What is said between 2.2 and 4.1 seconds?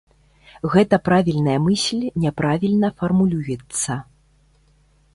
няправільна фармулюецца.